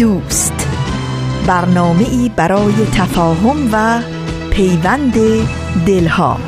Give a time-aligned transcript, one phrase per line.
[0.00, 0.68] دوست.
[1.46, 4.02] برنامه ای برای تفاهم و
[4.50, 5.14] پیوند
[5.86, 6.40] دلها.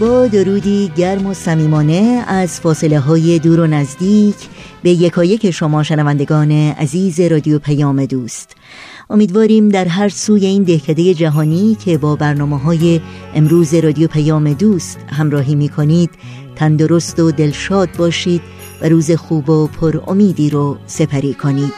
[0.00, 4.36] با درودی گرم و صمیمانه از فاصله های دور و نزدیک
[4.82, 8.57] به یکایک شما شنوندگان عزیز رادیو پیام دوست.
[9.10, 13.00] امیدواریم در هر سوی این دهکده جهانی که با برنامه های
[13.34, 16.10] امروز رادیو پیام دوست همراهی می کنید
[16.56, 18.42] تندرست و دلشاد باشید
[18.82, 21.72] و روز خوب و پر امیدی رو سپری کنید.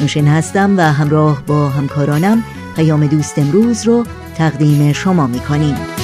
[0.00, 2.44] نوشین هستم و همراه با همکارانم
[2.76, 5.95] پیام دوست امروز رو تقدیم شما می کنیم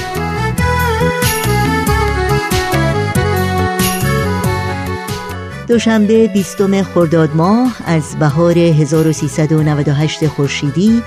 [5.72, 11.02] دوشنبه بیستم خرداد ماه از بهار 1398 خورشیدی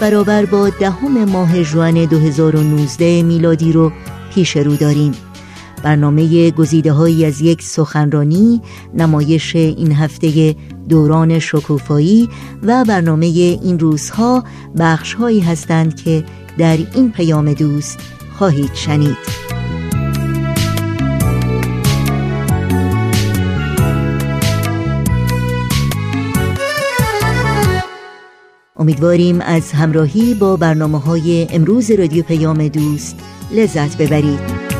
[0.00, 3.92] برابر با دهم ماه ژوئن 2019 میلادی رو
[4.34, 5.12] پیش رو داریم.
[5.82, 8.62] برنامه گزیده هایی از یک سخنرانی
[8.94, 10.56] نمایش این هفته
[10.88, 12.28] دوران شکوفایی
[12.62, 14.44] و برنامه این روزها
[14.78, 16.24] بخش هایی هستند که
[16.58, 17.98] در این پیام دوست
[18.38, 19.39] خواهید شنید.
[28.80, 33.16] امیدواریم از همراهی با برنامه های امروز رادیو پیام دوست
[33.50, 34.70] لذت ببرید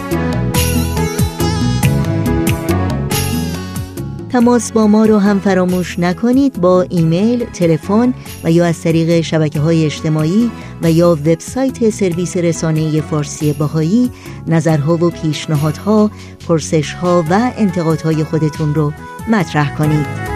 [4.32, 9.60] تماس با ما رو هم فراموش نکنید با ایمیل، تلفن و یا از طریق شبکه
[9.60, 10.50] های اجتماعی
[10.82, 14.10] و یا وبسایت سرویس رسانه فارسی باهایی
[14.46, 16.10] نظرها و پیشنهادها،
[16.48, 18.92] پرسشها و انتقادهای خودتون رو
[19.28, 20.29] مطرح کنید.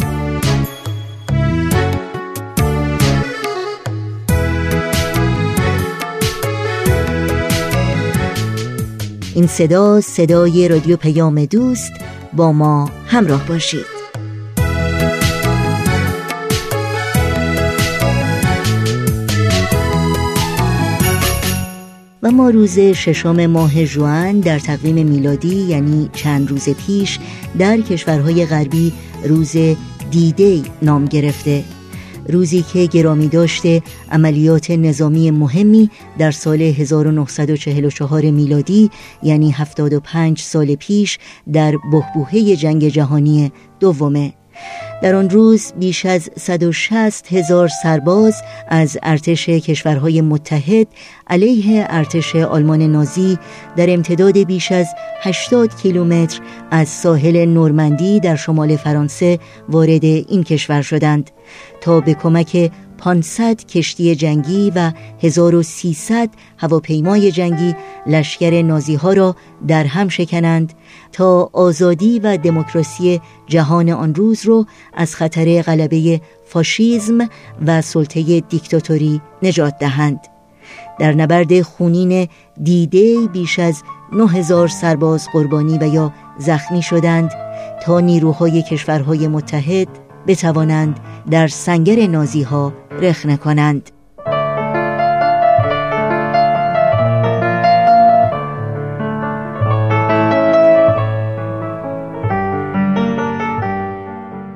[9.41, 11.91] این صدا صدای رادیو پیام دوست
[12.33, 13.85] با ما همراه باشید.
[22.23, 27.19] و ما روز ششم ماه جوان در تقویم میلادی یعنی چند روز پیش
[27.59, 28.93] در کشورهای غربی
[29.23, 29.55] روز
[30.11, 31.63] دیدی نام گرفته.
[32.29, 38.89] روزی که گرامی داشته عملیات نظامی مهمی در سال 1944 میلادی
[39.23, 41.19] یعنی 75 سال پیش
[41.53, 44.33] در بحبوحه جنگ جهانی دومه.
[45.01, 48.35] در آن روز بیش از 160 هزار سرباز
[48.67, 50.87] از ارتش کشورهای متحد
[51.27, 53.37] علیه ارتش آلمان نازی
[53.75, 54.87] در امتداد بیش از
[55.21, 56.39] 80 کیلومتر
[56.71, 59.39] از ساحل نورمندی در شمال فرانسه
[59.69, 61.31] وارد این کشور شدند
[61.81, 64.91] تا به کمک 500 کشتی جنگی و
[65.23, 67.75] 1300 هواپیمای جنگی
[68.07, 69.35] لشکر نازی ها را
[69.67, 70.73] در هم شکنند
[71.11, 77.29] تا آزادی و دموکراسی جهان آن روز رو از خطر غلبه فاشیزم
[77.65, 80.19] و سلطه دیکتاتوری نجات دهند.
[80.99, 82.27] در نبرد خونین
[82.63, 83.83] دیده بیش از
[84.13, 87.31] 9000 سرباز قربانی و یا زخمی شدند
[87.83, 90.99] تا نیروهای کشورهای متحد بتوانند
[91.31, 93.91] در سنگر نازی ها رخنه کنند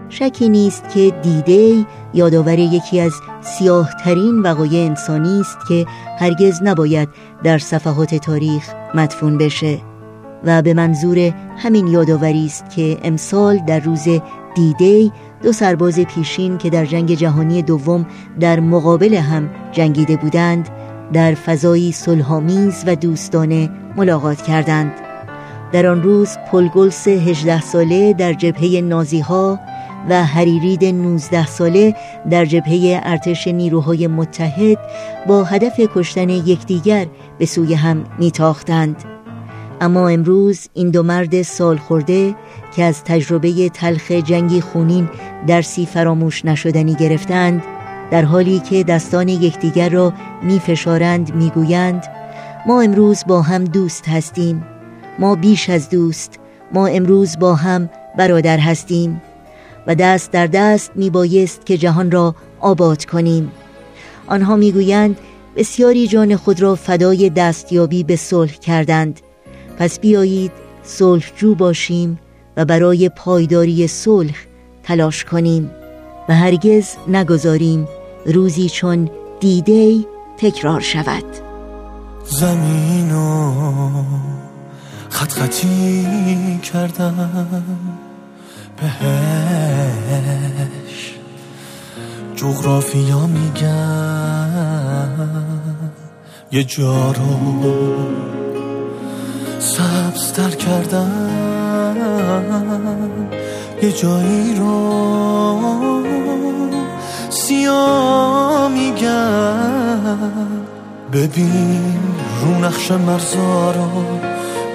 [0.10, 5.86] شکی نیست که دیده یادآور یکی از سیاهترین وقایع انسانی است که
[6.20, 7.10] هرگز نباید
[7.44, 9.78] در صفحات تاریخ مدفون بشه
[10.44, 11.18] و به منظور
[11.58, 14.08] همین یادآوری است که امسال در روز
[14.56, 15.12] دیدی
[15.44, 18.06] دو سرباز پیشین که در جنگ جهانی دوم
[18.40, 20.70] در مقابل هم جنگیده بودند
[21.14, 24.92] در فضایی صلحآمیز و دوستانه ملاقات کردند.
[25.72, 29.60] در آن روز پلگلس 18 ساله در جبهه نازی ها
[30.10, 31.96] و حریرید 19 ساله
[32.30, 34.78] در جبهه ارتش نیروهای متحد
[35.28, 37.06] با هدف کشتن یکدیگر
[37.38, 39.15] به سوی هم میتاختند.
[39.82, 42.36] اما امروز این دو مرد سال خورده
[42.76, 45.10] که از تجربه تلخ جنگی خونین
[45.48, 47.64] درسی فراموش نشدنی گرفتند
[48.12, 50.14] در حالی که دستان یکدیگر را
[50.44, 52.04] میفشارند می‌گویند
[52.68, 54.64] ما امروز با هم دوست هستیم.
[55.20, 56.40] ما بیش از دوست
[56.74, 59.22] ما امروز با هم برادر هستیم.
[59.88, 63.52] و دست در دست می بایست که جهان را آباد کنیم.
[64.28, 65.18] آنها می‌گویند
[65.56, 69.22] بسیاری جان خود را فدای دستیابی به صلح کردند.
[69.80, 70.52] پس بیایید
[70.84, 72.20] صلحجو باشیم
[72.58, 74.36] و برای پایداری صلح
[74.84, 75.72] تلاش کنیم
[76.30, 77.88] و هرگز نگذاریم
[78.26, 80.06] روزی چون دیده
[80.38, 81.24] تکرار شود.
[82.26, 83.54] زمین و
[85.10, 88.00] خط خطی کردم.
[88.78, 89.96] بهش
[92.36, 94.36] جغرافیا میگن
[96.52, 97.26] یه جا رو
[99.60, 101.12] سبزتر کردم
[103.84, 106.06] یه جایی رو
[107.30, 110.06] سیاه میگن
[111.14, 112.00] ببین
[112.42, 113.74] رو نقش مرزا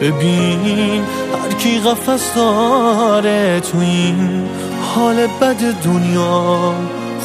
[0.01, 1.03] ببین
[1.43, 4.49] هر کی قفص داره تو این
[4.95, 6.75] حال بد دنیا.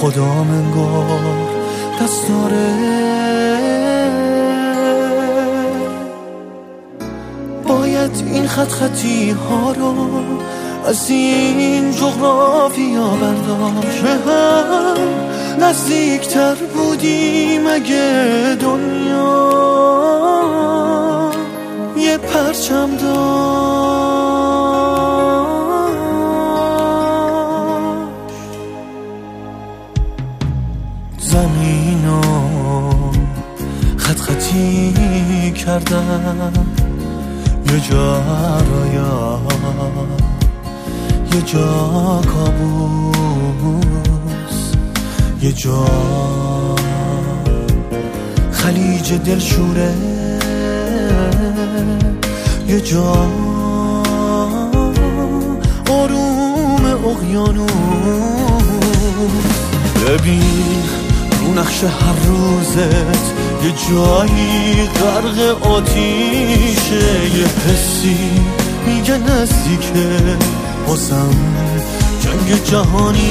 [0.02, 1.56] خدا منگار
[2.02, 3.15] دست داره
[8.36, 9.96] این خط خطی ها رو
[10.88, 14.02] از این جغرافیا برداشت.
[14.02, 14.98] به هم
[15.60, 19.56] نزدیکتر بودیم اگه دنیا
[21.98, 22.90] یه پرچم
[31.20, 32.22] زمین و
[33.98, 34.94] خط خطی
[35.52, 36.75] کردم
[37.76, 38.24] یه جا
[38.60, 39.40] رویا
[41.34, 43.86] یه جا کابوس.
[45.42, 45.86] یه جا.
[48.52, 49.94] خلیج دلشوره.
[52.68, 53.28] یه جا.
[55.90, 57.72] آروم اقیانوس.
[60.08, 60.84] ببین
[61.40, 63.45] رو نقش هر روزت.
[63.66, 67.06] یه جایی غرق آتیشه
[67.38, 68.18] یه حسی
[68.88, 70.38] میگه نزدیکه.
[70.88, 71.36] بازم
[72.22, 73.26] جنگ جهانیشه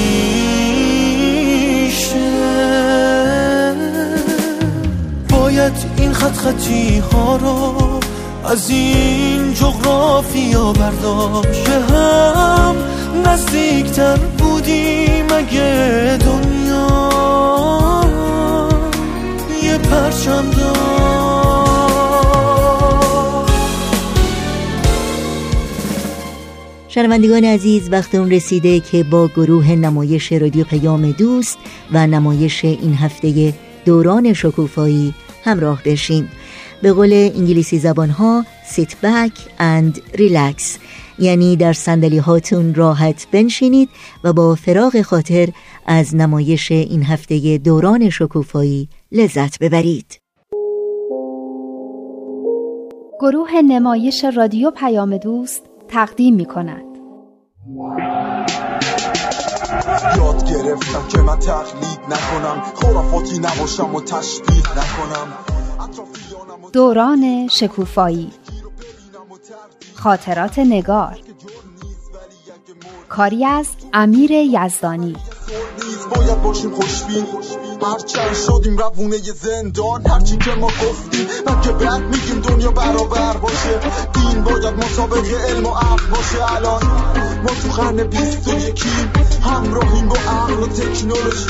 [5.29, 7.99] باید این خط خطی ها رو
[8.45, 11.69] از این جغرافیا برداشت.
[11.69, 12.75] هم
[13.25, 16.64] نزدیکتر بودیم اگه دنیا
[19.91, 20.45] پرچم
[26.95, 31.57] شنوندگان عزیز وقت اون رسیده که با گروه نمایش رادیو پیام دوست
[31.91, 33.53] و نمایش این هفته
[33.85, 36.31] دوران شکوفایی همراه بشیم.
[36.81, 38.45] به قول انگلیسی زبان ها
[38.75, 40.79] sit back and relax.
[41.19, 43.89] یعنی در سندلی هاتون راحت بنشینید
[44.23, 45.49] و با فراغ خاطر
[45.85, 50.19] از نمایش این هفته دوران شکوفایی لذت ببرید.
[53.21, 56.85] گروه نمایش رادیو پیام دوست تقدیم می کند.
[60.17, 65.33] یاد گرفتم که من تقلید نکنم خرافاتی نباشم و تشبیه نکنم.
[66.73, 68.31] دوران شکوفایی.
[70.05, 71.17] خاطرات نگار.
[73.09, 75.15] کاری از امیر یزدانی.
[76.15, 77.25] باید باشیم خوشبین.
[77.81, 80.07] هرچند شدیم روونه زندان.
[80.07, 81.27] هرچی که ما گفتیم
[81.63, 83.79] که بعد میگیم دنیا برابر باشه.
[84.13, 86.55] دین باید مسابقه علم و عقل باشه.
[86.55, 86.83] الان
[87.43, 89.11] ما تو قرن بیست و یکیم
[89.43, 91.49] همراهیم با عقل و تکنولوژی.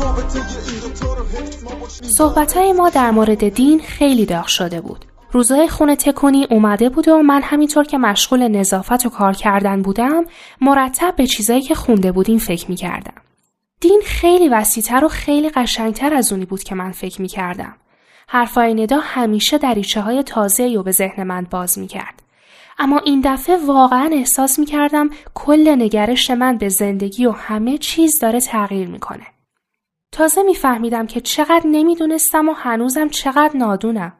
[0.00, 2.08] رابطه این دوتا رو حفظ ما باشیم.
[2.08, 5.11] صحبت های ما در مورد دین خیلی داغ شده بود.
[5.32, 10.24] روزای خونه تکونی اومده بود و من همینطور که مشغول نظافت و کار کردن بودم
[10.60, 13.22] مرتب به چیزایی که خونده بودیم فکر می کردم.
[13.80, 17.76] دین خیلی وسیعتر و خیلی قشنگتر از اونی بود که من فکر می کردم.
[18.28, 22.22] حرفای ندا همیشه دریچه های تازه و به ذهن من باز می کرد.
[22.78, 28.18] اما این دفعه واقعا احساس می کردم کل نگرش من به زندگی و همه چیز
[28.20, 29.26] داره تغییر می‌کنه.
[30.12, 34.12] تازه میفهمیدم که چقدر نمی‌دونستم و هنوزم چقدر نادونم.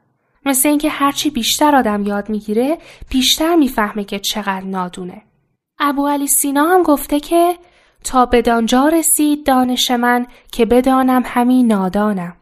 [0.46, 2.78] مثل اینکه هرچی بیشتر آدم یاد می‌گیره
[3.10, 5.22] بیشتر می‌فهمه که چقدر نادونه.
[5.78, 7.56] ابو علی سینا هم گفته که
[8.04, 12.36] تا بدانجا رسید دانش من که بدانم همین نادانم.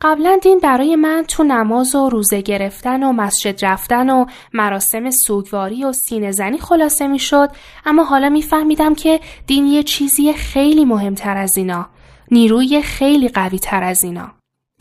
[0.00, 5.84] قبلا دین برای من تو نماز و روزه گرفتن و مسجد رفتن و مراسم سوگواری
[5.84, 7.50] و سینه زنی خلاصه می شد
[7.86, 11.86] اما حالا میفهمیدم که دین یه چیزی خیلی مهمتر از اینا
[12.30, 14.30] نیروی خیلی قوی تر از اینا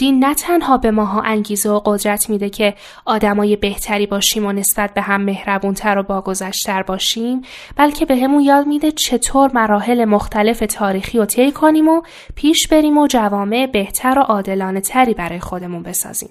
[0.01, 2.73] دین نه تنها به ماها انگیزه و قدرت میده که
[3.05, 7.41] آدمای بهتری باشیم و نسبت به هم مهربونتر و باگذشتر باشیم
[7.75, 12.01] بلکه به همون یاد میده چطور مراحل مختلف تاریخی رو طی کنیم و
[12.35, 16.29] پیش بریم و جوامع بهتر و عادلانه تری برای خودمون بسازیم.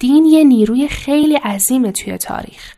[0.00, 2.74] دین یه نیروی خیلی عظیمه توی تاریخ.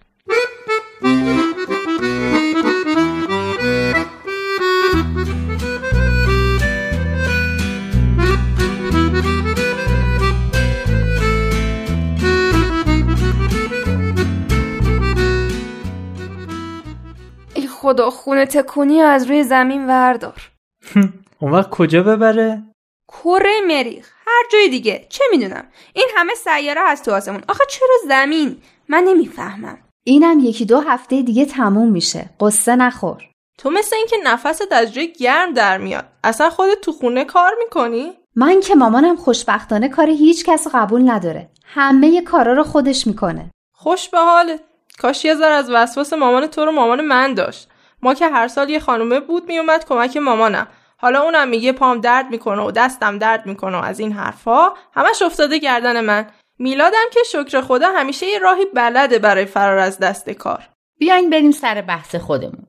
[17.83, 20.51] خدا خونه تکونی از روی زمین وردار.
[21.41, 22.63] اون وقت کجا ببره؟
[23.09, 24.11] کره مریخ.
[24.27, 25.07] هر جای دیگه.
[25.09, 27.43] چه می‌دونم؟ این همه سیاره هست تو آسمون.
[27.49, 28.57] آخه چرا زمین؟
[28.89, 29.79] من نمی‌فهمم.
[30.05, 32.31] اینم یکی دو هفته دیگه تموم میشه.
[32.41, 33.23] قصه نخور.
[33.59, 36.05] تو مثل اینکه نفست از جای گرم در میاد.
[36.25, 41.51] اصلا خودت تو خونه کار می‌کنی؟ من که مامانم خوشبختانه کار هیچ کس قبول نداره.
[41.65, 43.51] همه کارا رو خودش می‌کنه.
[43.75, 44.61] خوش به حالت.
[44.99, 47.69] کاش یه ذره از وسواس مامان تو رو مامان من داشت.
[48.03, 50.67] ما که هر سال یه خانومه بود میومد کمک مامانم.
[50.97, 55.23] حالا اونم میگه پام درد می‌کنه و دستم درد می‌کنه و از این حرفا همش
[55.23, 56.27] افتاده گردن من.
[56.59, 60.69] میلادم که شکر خدا همیشه یه راهی بلده برای فرار از دست کار.
[60.99, 62.67] بیاین بریم سر بحث خودمون.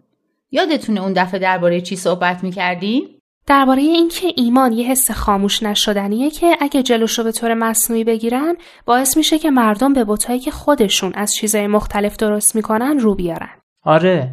[0.51, 6.57] یادتونه اون دفعه درباره چی صحبت می‌کردیم؟ درباره اینکه ایمان یه حس خاموش نشدنیه که
[6.59, 11.33] اگه جلوشو به طور مصنوعی بگیرن باعث میشه که مردم به بوتایی که خودشون از
[11.33, 13.49] چیزای مختلف درست می‌کنن رو بیارن.
[13.85, 14.29] آره.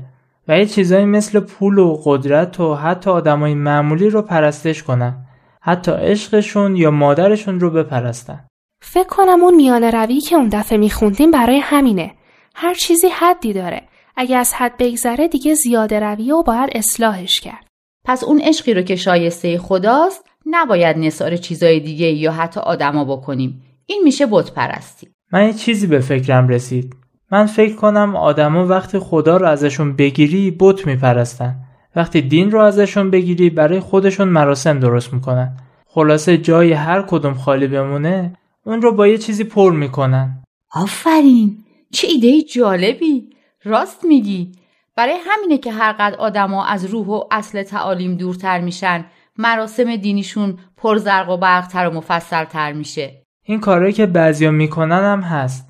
[0.48, 5.26] و یه چیزایی مثل پول و قدرت و حتی آدمای معمولی رو پرستش کنن.
[5.60, 8.46] حتی عشقشون یا مادرشون رو بپرستن.
[8.82, 12.14] فکر کنم اون میانه روی که اون دفعه میخوندیم برای همینه.
[12.54, 13.82] هر چیزی حدی داره.
[14.16, 17.66] اگه از حد بگذره دیگه زیاده رویه و باید اصلاحش کرد.
[18.04, 23.62] پس اون عشقی رو که شایسته خداست نباید نثار چیزای دیگه یا حتی آدما بکنیم.
[23.86, 25.08] این میشه بت پرستی.
[25.32, 26.96] من یه چیزی به فکرم رسید.
[27.32, 31.56] من فکر کنم آدما وقتی خدا رو ازشون بگیری بت میپرستن.
[31.96, 35.56] وقتی دین رو ازشون بگیری برای خودشون مراسم درست می‌کنن.
[35.86, 38.32] خلاصه جای هر کدوم خالی بمونه
[38.64, 40.42] اون رو با یه چیزی پر می‌کنن.
[40.74, 41.58] آفرین!
[41.92, 43.30] چه ایده جالبی!
[43.64, 44.52] راست میگی!
[44.96, 49.04] برای همینه که هر قد آدما از روح و اصل تعالیم دورتر میشن
[49.38, 53.22] مراسم دینیشون پرزرق و برقتر و مفصلتر میشه.
[53.44, 55.69] این کارهایی که بعضیا می‌کنن هم هست.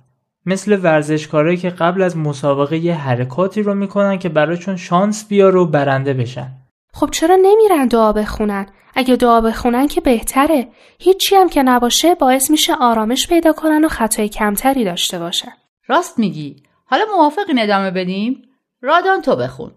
[0.50, 5.66] مثل ورزشکارایی که قبل از مسابقه یه حرکاتی رو می‌کنن که براشون شانس بیاره و
[5.66, 6.52] برنده بشن.
[6.92, 10.68] خب چرا نمیرن دعا بخونن؟ اگه دعا بخونن که بهتره.
[10.98, 15.52] هیچی هم که نباشه باعث میشه آرامش پیدا کنن و خطای کمتری داشته باشن.
[15.88, 16.56] راست میگی.
[16.84, 18.42] حالا موافقی ندامه بدیم؟
[18.82, 19.70] رادان تو بخون.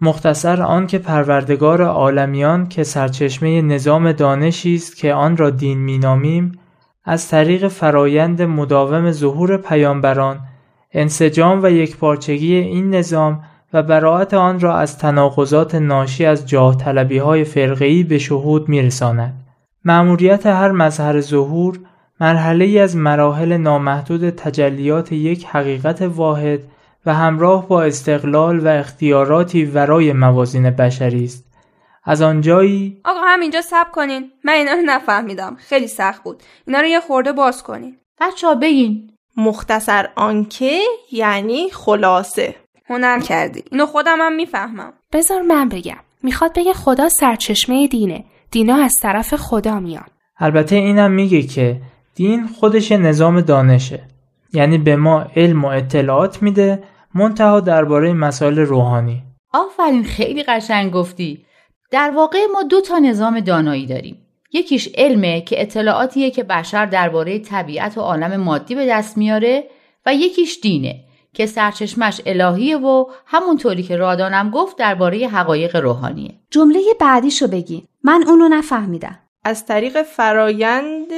[0.00, 6.58] مختصر آن که پروردگار عالمیان که سرچشمه نظام دانشی است که آن را دین مینامیم
[7.04, 10.40] از طریق فرایند مداوم ظهور پیامبران
[10.92, 13.42] انسجام و یکپارچگی این نظام
[13.72, 19.34] و براعت آن را از تناقضات ناشی از جاه طلبی های فرقهی به شهود میرساند.
[19.84, 21.78] معموریت هر مظهر ظهور
[22.20, 26.60] مرحله ای از مراحل نامحدود تجلیات یک حقیقت واحد
[27.06, 31.49] و همراه با استقلال و اختیاراتی ورای موازین بشری است
[32.04, 34.30] از آنجایی آقا همینجا سب کنین.
[34.44, 35.56] من اینا رو نفهمیدم.
[35.58, 36.42] خیلی سخت بود.
[36.66, 37.96] اینا رو یه خورده باز کنین.
[38.20, 39.10] بچه ها بگین.
[39.36, 40.80] مختصر آنکه
[41.12, 42.54] یعنی خلاصه.
[42.86, 43.64] هنر کردی.
[43.70, 44.92] اینو خودم هم می‌فهمم.
[45.12, 45.96] بذار من بگم.
[46.22, 48.24] می‌خواد بگه خدا سرچشمه دینه.
[48.50, 50.06] دینا از طرف خدا میان.
[50.38, 51.80] البته اینم میگه که
[52.14, 54.02] دین خودش نظام دانشه.
[54.52, 56.82] یعنی به ما علم و اطلاعات میده
[57.14, 59.22] منتها درباره مسائل روحانی.
[59.52, 61.44] آفرین خیلی قشنگ گفتی.
[61.90, 64.26] در واقع ما دو تا نظام دانایی داریم.
[64.52, 69.64] یکیش علمه که اطلاعاتیه که بشر درباره طبیعت و عالم مادی به دست میاره
[70.06, 71.04] و یکیش دینه
[71.34, 76.34] که سرچشمش الهیه و همونطوری که رادانم گفت درباره حقایق روحانیه.
[76.50, 79.18] جمله بعدیشو بگی من اونو نفهمیدم.
[79.44, 81.12] از طریق فرایند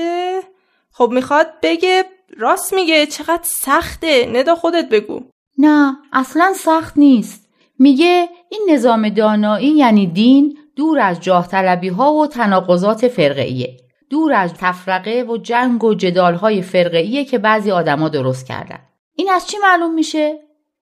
[0.93, 2.05] خب می‌خواد بگه
[2.37, 4.27] راست میگه چقدر سخته.
[4.33, 5.21] ندا خودت بگو.
[5.59, 7.49] نه اصلا سخت نیست.
[7.79, 13.77] میگه این نظام دانایی یعنی دین دور از جاه طلبی ها و تناقضات فرقعیه
[14.11, 18.79] دور از تفرقه و جنگ و جدال های فرقعیه که بعضی آدما درست کردن.
[19.17, 20.39] این از چی معلوم میشه؟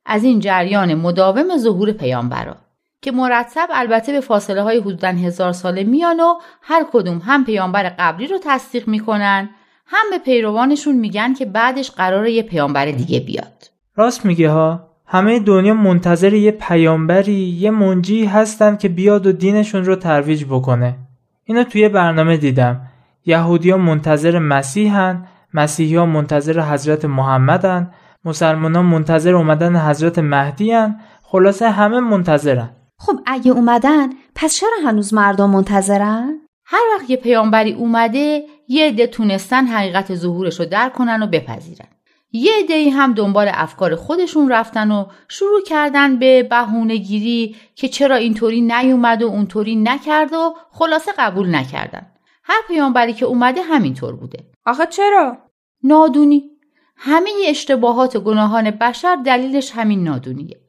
[0.06, 2.56] از این جریان مداوم ظهور پیامبرا
[3.02, 7.94] که مرتب البته به فاصله های حدودا هزار ساله میان و هر کدوم هم پیامبر
[7.98, 9.50] قبلی رو تصدیق می‌کنن
[9.86, 13.70] هم به پیروانشون میگن که بعدش قرار یه پیامبر دیگه بیاد.
[13.96, 19.84] راست میگه ها؟ همه دنیا منتظر یه پیامبری یه منجی هستن که بیاد و دینشون
[19.84, 20.96] رو ترویج بکنه
[21.44, 22.80] اینو توی برنامه دیدم
[23.26, 27.90] یهودیا منتظر مسیحن مسیحی منتظر حضرت محمدن
[28.24, 31.00] مسلمان منتظر اومدن حضرت مهدی هن.
[31.22, 37.72] خلاصه همه منتظرن خب اگه اومدن پس چرا هنوز مردم منتظرن؟ هر وقت یه پیامبری
[37.72, 41.88] اومده یه عده تونستن حقیقت ظهورش رو درک کنن و بپذیرن
[42.32, 48.16] یه عده هم دنبال افکار خودشون رفتن و شروع کردن به بهونه گیری که چرا
[48.16, 52.06] اینطوری نیومد و اونطوری نکرد و خلاصه قبول نکردن.
[52.44, 54.38] هر پیامبری که اومده همینطور بوده.
[54.66, 55.38] آخه چرا؟
[55.82, 56.50] نادونی.
[56.96, 60.60] همه اشتباهات و گناهان بشر دلیلش همین نادونیه.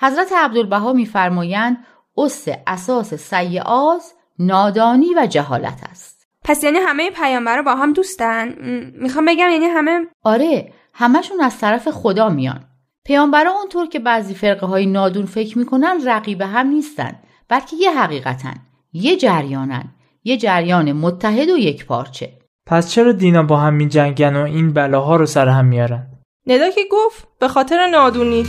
[0.00, 1.86] حضرت عبدالبها میفرمایند
[2.16, 4.02] اس اساس سیعات
[4.38, 6.26] نادانی و جهالت است.
[6.44, 8.54] پس یعنی همه پیامبرا با هم دوستن؟
[9.00, 12.64] می‌خوام بگم یعنی همه آره همشون از طرف خدا میان.
[13.04, 17.12] پیامبرا اونطور که بعضی فرقه های نادون فکر می‌کنن رقیب هم نیستن
[17.48, 18.54] بلکه یه حقیقتن
[18.92, 19.84] یه جریانن
[20.24, 22.32] یه جریان متحد و یک پارچه.
[22.66, 26.06] پس چرا دینا با هم میجنگن و این بلاها رو سر هم میارن؟
[26.46, 28.46] ندا که گفت به خاطر نادونی.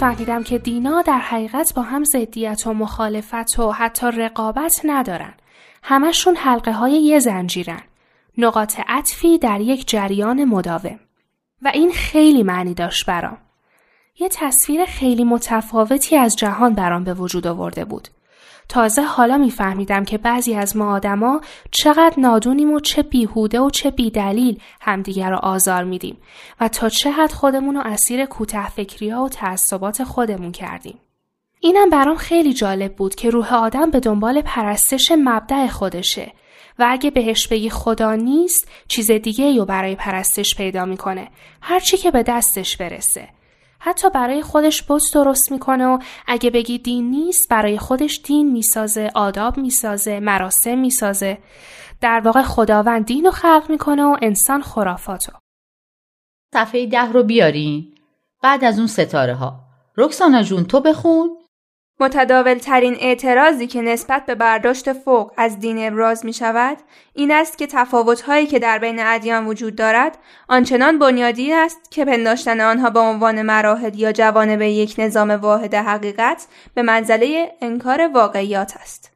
[0.00, 5.34] حالا میفهمیدم که دینا در حقیقت با هم ضدیت و مخالفت و حتی رقابت ندارن.
[5.82, 7.80] همشون حلقه های یه زنجیرن.
[8.38, 11.00] نقاط عطفی در یک جریان مداوم.
[11.62, 13.38] و این خیلی معنی داشت برام.
[14.18, 18.08] یه تصویر خیلی متفاوتی از جهان برام به وجود آورده بود.
[18.68, 23.90] تازه حالا میفهمیدم که بعضی از ما آدما چقدر نادونیم و چه بیهوده و چه
[23.90, 26.16] بیدلیل همدیگر رو آزار میدیم
[26.60, 30.98] و تا چه حد خودمون رو اسیر کوته فکری ها و تعصبات خودمون کردیم.
[31.60, 36.32] اینم برام خیلی جالب بود که روح آدم به دنبال پرستش مبدع خودشه
[36.78, 41.28] و اگه بهش بگی خدا نیست چیز دیگه رو برای پرستش پیدا می‌کنه
[41.60, 43.28] هرچی که به دستش برسه
[43.86, 49.10] حتی برای خودش بز درست می‌کنه و اگه بگی دین نیست برای خودش دین می‌سازه
[49.14, 51.38] آداب می‌سازه مراسم می‌سازه.
[52.00, 55.32] در واقع خداوند دین رو خلق می‌کنه و انسان خرافاتو.
[56.54, 57.94] صفحه ده رو بیارین.
[58.42, 59.60] بعد از اون ستاره ها
[59.96, 61.30] رکسانا جون تو بخون.
[62.00, 66.76] متداول ترین اعتراضی که نسبت به برداشت فوق از دین ابراز می شود
[67.14, 72.04] این است که تفاوت هایی که در بین ادیان وجود دارد آنچنان بنیادی است که
[72.04, 78.72] پنداشتن آنها به عنوان مراحل یا جوانب یک نظام واحد حقیقت به منزله انکار واقعیات
[78.80, 79.12] است.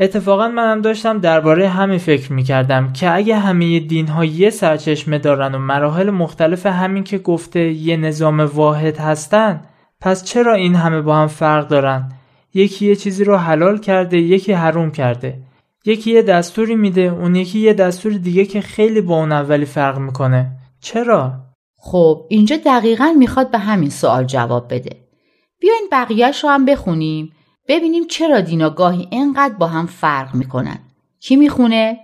[0.00, 5.18] اتفاقا منم داشتم درباره همین فکر می کردم که اگه همه دین ها یه سرچشمه
[5.18, 9.60] دارن و مراحل مختلف همین که گفته یه نظام واحد هستن
[10.00, 12.12] پس چرا این همه با هم فرق دارن؟
[12.54, 15.42] یکی یه چیزی رو حلال کرده یکی حروم کرده.
[15.84, 19.98] یکی یه دستوری میده اون یکی یه دستور دیگه که خیلی با اون اولی فرق
[19.98, 20.50] می‌کنه.
[20.80, 21.32] چرا؟
[21.76, 24.96] خب اینجا دقیقا می‌خواد به همین سوال جواب بده.
[25.60, 27.32] بیاین بقیهش رو هم بخونیم.
[27.68, 30.78] ببینیم چرا دینا گاهی اینقدر با هم فرق می‌کنن.
[31.20, 31.98] کی می‌خونه؟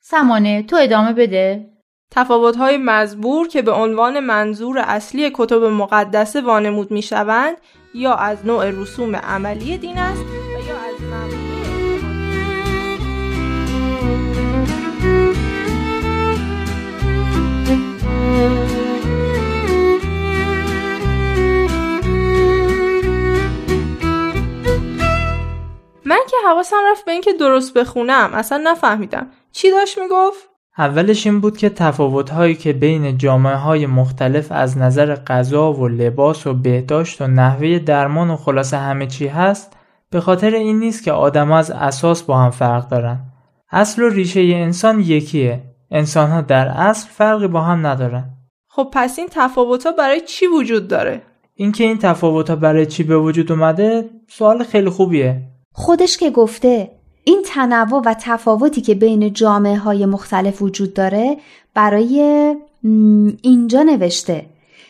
[0.00, 1.70] سمانه تو ادامه بده.
[2.10, 7.56] تفاوت‌های مزبور که به عنوان منظور اصلی کتب مقدسه وانمود می‌شوند
[7.94, 11.00] یا از نوع رسوم عملی دین است و یا از
[26.04, 29.30] من که حواسم رفت به اینکه درست بخونم اصلا نفهمیدم.
[29.52, 35.14] چی داشت می‌گفت؟ اولش این بود که تفاوت‌هایی که بین جامعه های مختلف از نظر
[35.14, 39.76] غذا و لباس و بهداشت و نحوه درمان و خلاصه همه چی هست
[40.10, 43.20] به خاطر این نیست که آدم از اساس با هم فرق دارن.
[43.70, 45.62] اصل و ریشه انسان یکیه.
[45.90, 48.30] انسان ها در اصل فرقی با هم ندارن.
[48.68, 51.22] خب پس این تفاوت ها برای چی وجود داره؟
[51.54, 56.90] اینکه این تفاوت ها برای چی به وجود اومده سوال خیلی خوبیه خودش که گفته
[57.28, 61.36] این تنوع و تفاوتی که بین جامعه های مختلف وجود داره
[61.74, 62.54] برای
[63.42, 64.46] اینجا نوشته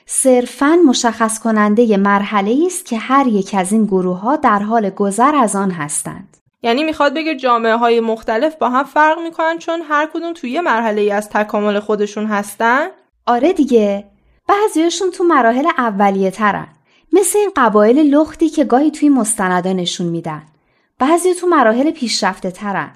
[0.07, 5.35] صرفا مشخص کننده مرحله است که هر یک از این گروه ها در حال گذر
[5.35, 6.37] از آن هستند.
[6.63, 10.61] یعنی می‌خواد بگه جامعه های مختلف با هم فرق می‌کنن چون هر کدوم توی یه
[10.61, 12.87] مرحله ای از تکامل خودشون هستن؟
[13.27, 14.05] آره دیگه.
[14.49, 16.69] بعضیاشون تو مراحل اولیه ترن.
[17.13, 20.43] مثل این قبایل لختی که گاهی توی مستندا نشون میدن.
[20.99, 22.93] بعضی تو مراحل پیشرفته ترن.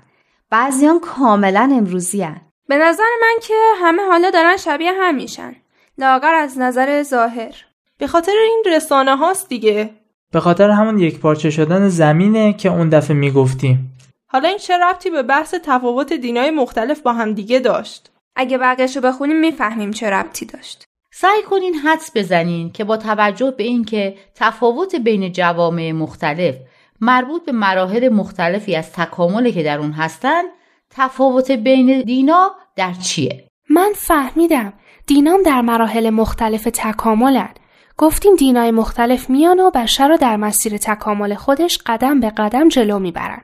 [0.51, 2.41] بعضیان کاملا امروزی هن.
[2.69, 5.57] به نظر من که همه حالا دارن شبیه هم میشن.
[5.99, 7.55] لاغر از نظر ظاهر
[7.99, 9.91] به خاطر این رسانه هاست دیگه
[10.33, 15.11] به خاطر همون یک پارچه شدن زمینه که اون دفعه می‌گفتیم حالا این چه ربطی
[15.11, 20.47] به بحث تفاوت دینای مختلف با هم دیگه داشت اگه بقیهشو بخونیم می‌فهمیم چه ربطی
[20.47, 26.55] داشت سعی کنین حدس بزنین که با توجه به اینکه تفاوت بین جوامع مختلف
[27.01, 30.43] مربوط به مراحل مختلفی از تکامل که در اون هستن
[30.91, 34.73] تفاوت بین دینا در چیه من فهمیدم
[35.07, 37.49] دینام در مراحل مختلف تکاملن.
[37.97, 42.99] گفتیم دینای مختلف میان و بشر رو در مسیر تکامل خودش قدم به قدم جلو
[42.99, 43.43] می‌برن.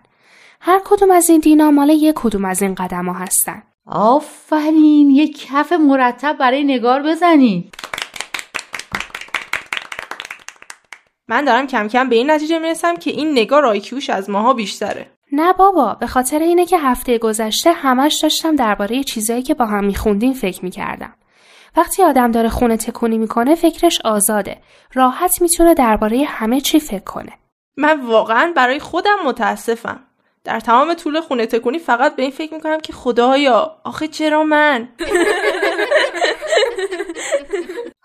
[0.61, 3.63] هر کدوم از این دینا مال یک کدوم از این قدم ها هستن.
[3.87, 7.75] آفرین یک کف مرتب برای نگار بزنید.
[11.29, 15.11] من دارم کم کم به این نتیجه می‌رسم که این نگار آیکیوش از ماها بیشتره.
[15.33, 19.85] نه بابا به خاطر اینه که هفته گذشته همش داشتم درباره چیزایی که با هم
[19.85, 21.15] میخوندیم فکر می‌کردم.
[21.77, 24.59] وقتی آدم داره خونه تکونی می‌کنه فکرش آزاده
[24.95, 27.33] راحت می‌تونه درباره همه چی فکر کنه
[27.77, 30.01] من واقعا برای خودم متاسفم
[30.45, 34.89] در تمام طول خونه تکونی فقط به این فکر می‌کنم که خدایا آخه چرا من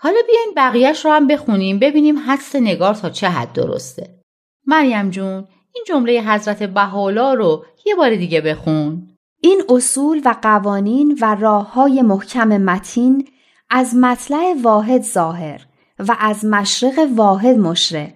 [0.04, 4.20] حالا بیاین بقیهش رو هم بخونیم ببینیم حدس نگار تا چه حد درسته.
[4.68, 9.08] مریم جون این جمله حضرت بحالا رو یه بار دیگه بخون.
[9.42, 13.28] این اصول و قوانین و راه های محکم متین
[13.70, 15.66] از مطلع واحد ظاهر
[16.00, 18.12] و از مشرق واحد مشرق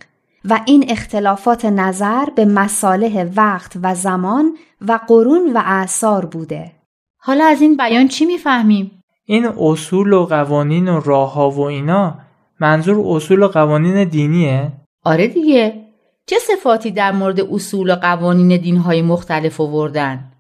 [0.46, 6.72] و این اختلافات نظر به مصالح وقت و زمان و قرون و اعثار بوده.
[7.18, 12.20] حالا از این بیان چی می‌فهمیم؟ این اصول و قوانین و راه ها و اینا
[12.60, 14.72] منظور اصول و قوانین دینیه؟
[15.04, 15.86] آره دیگه
[16.26, 20.32] چه صفاتی در مورد اصول و قوانین دینهای مختلف آوردن؟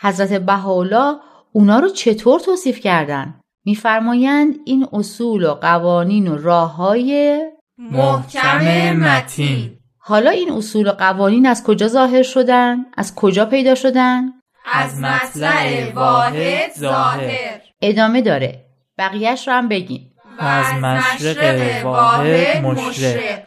[0.00, 1.16] حضرت بهاءالله
[1.52, 7.40] اونا رو چطور توصیف کردن؟ میفرمایند این اصول و قوانین و راه های
[7.78, 14.32] محکم متین حالا این اصول و قوانین از کجا ظاهر شدن؟ از کجا پیدا شدن؟
[14.72, 17.53] از مطلع واحد ظاهر
[17.88, 18.64] ادامه داره.
[18.98, 23.42] بقیهش رو هم بگین و از مشرق واحد مشرق.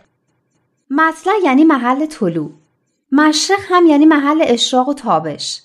[0.90, 2.52] مطلع یعنی محل طلوع.
[3.12, 5.62] مشرق هم یعنی محل اشراق و تابش.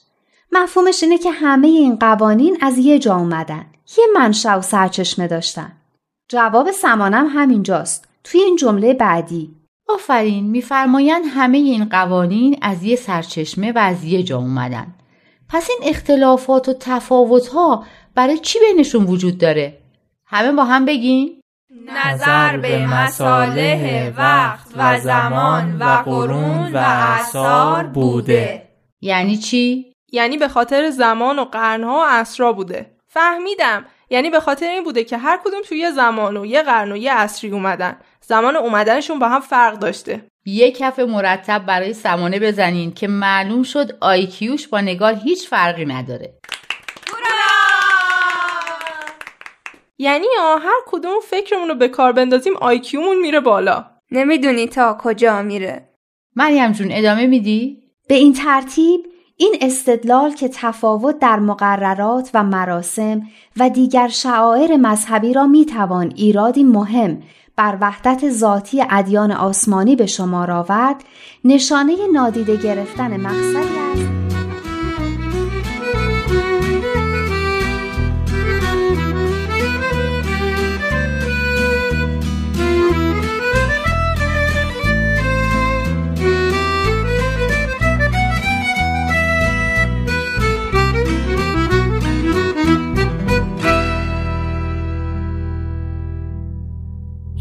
[0.52, 3.66] مفهومش اینه که همه این قوانین از یه جا اومدن.
[3.98, 5.72] یه منشأ و سرچشمه داشتن.
[6.28, 8.08] جواب سمانم همینجاست.
[8.24, 9.54] توی این جمله بعدی.
[9.88, 14.94] آفرین میفرمایند همه این قوانین از یه سرچشمه و از یه جا اومدن.
[15.48, 19.78] پس این اختلافات و تفاوت ها برای چی بینشون وجود داره؟
[20.26, 21.40] همه با هم بگین.
[22.06, 28.68] نظر به مصالح وقت و زمان و قرون و اعثار بوده.
[29.00, 32.86] یعنی چی؟ یعنی به خاطر زمان و قرنها و عصرا بوده.
[33.06, 33.84] فهمیدم.
[34.10, 36.96] یعنی به خاطر این بوده که هر کدوم توی یه زمان و یه قرن و
[36.96, 37.96] یه عصری اومدن.
[38.20, 40.24] زمان اومدنشون با هم فرق داشته.
[40.44, 46.34] یه کف مرتب برای سمانه بزنین که معلوم شد آیکیوش با نگار هیچ فرقی نداره.
[50.02, 50.26] یعنی
[50.60, 55.88] هر کدوم فکرمون رو به کار بندازیم آیکیومون میره بالا نمی‌دونی تا کجا میره
[56.36, 63.22] مریم جون ادامه میدی؟ به این ترتیب این استدلال که تفاوت در مقررات و مراسم
[63.56, 67.22] و دیگر شعائر مذهبی را می‌توان ایرادی مهم
[67.56, 71.04] بر وحدت ذاتی ادیان آسمانی به شما آورد
[71.44, 74.31] نشانه نادیده گرفتن مقصدی است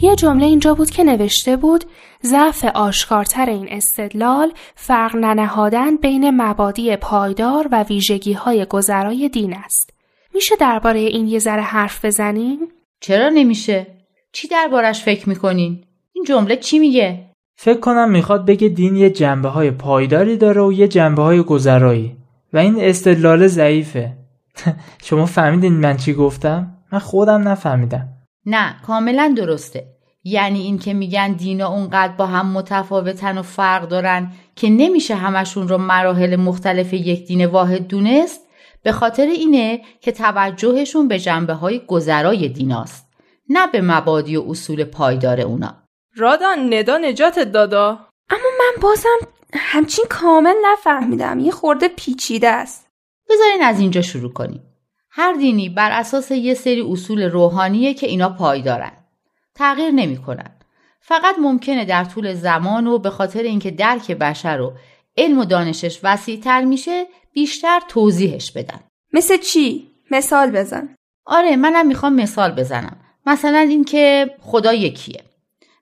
[0.01, 1.85] یه جمله اینجا بود که نوشته بود
[2.23, 9.89] ضعف آشکارتر این استدلال فرق ننهادن بین مبادی پایدار و ویژگی های گذرای دین است.
[10.33, 12.59] میشه درباره این یه ذره حرف بزنیم؟
[12.99, 13.87] چرا نمیشه؟
[14.31, 15.83] چی دربارش فکر می‌کنین؟
[16.13, 20.73] این جمله چی میگه؟ فکر کنم می‌خواد بگه دین یه جنبه های پایداری داره و
[20.73, 22.17] یه جنبه های گذرایی
[22.53, 24.13] و این استدلال ضعیفه
[25.05, 28.07] شما فهمیدین من چی گفتم؟ من خودم نفهمیدم
[28.45, 29.90] نه کاملا درسته
[30.23, 35.67] یعنی این که میگن دینا اونقدر با هم متفاوتن و فرق دارن که نمیشه همشون
[35.67, 38.41] رو مراحل مختلف یک دین واحد دونست
[38.83, 43.11] به خاطر اینه که توجهشون به جنبه های گذرای دیناست
[43.49, 45.75] نه به مبادی و اصول پایدار اونا.
[46.15, 47.89] رادان ندا نجاتت دادا.
[48.29, 49.17] اما من بازم
[49.53, 51.39] همچین کامل نفهمیدم.
[51.39, 52.87] یه خورده پیچیده است.
[53.29, 54.63] بذارین از اینجا شروع کنیم.
[55.09, 58.91] هر دینی بر اساس یه سری اصول روحانیه که اینا پایدارن.
[59.55, 60.51] تغییر نمی‌کنن
[61.01, 64.73] فقط ممکنه در طول زمان و به خاطر اینکه درک بشر و
[65.17, 68.79] علم و دانشش وسیعتر میشه بیشتر توضیحش بدن.
[69.13, 70.95] مثل چی؟ مثال بزن.
[71.25, 72.97] آره منم می‌خوام مثال بزنم.
[73.25, 75.23] مثلا اینکه خدا یکیه.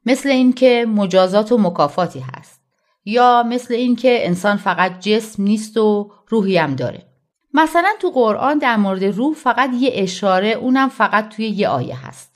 [0.05, 2.61] مثل اینکه مجازات و مکافاتی هست.
[3.05, 7.05] یا مثل اینکه انسان فقط جسم نیست و روحی هم داره.
[7.53, 12.28] مثلا تو قرآن در مورد روح فقط یه اشاره اونم فقط توی یه آیه هست.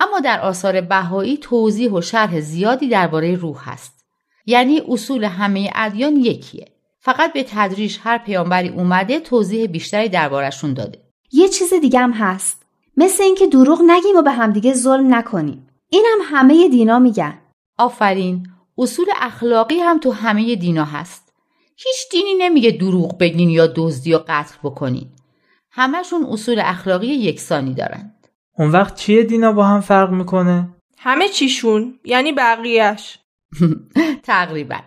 [0.00, 4.04] اما در آثار بهایی توضیح و شرح زیادی درباره روح هست.
[4.46, 6.68] یعنی اصول همه ادیان یکیه.
[7.00, 11.02] فقط به تدریج هر پیامبری اومده توضیح بیشتری دربارشون داده.
[11.32, 12.62] یه چیز دیگه هم هست.
[12.96, 15.68] مثل اینکه دروغ نگیم و به همدیگه ظلم نکنیم.
[15.88, 17.38] اینم همه دینا میگن.
[17.78, 18.46] آفرین.
[18.78, 21.32] اصول اخلاقی هم تو همه دینا هست.
[21.76, 25.06] هیچ دینی نمیگه دروغ بگین یا دزدی یا قتل بکنین.
[25.70, 28.17] همشون اصول اخلاقی یکسانی دارند
[28.58, 30.68] اون وقت چیه دینا با هم فرق می‌کنه؟
[30.98, 33.18] همه چیشون یعنی بقیهش
[34.22, 34.78] تقریبا.